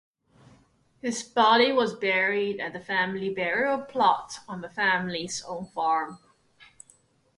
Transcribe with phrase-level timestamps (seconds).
[1.03, 6.17] His body was buried at the family burial plot on the family's own farm.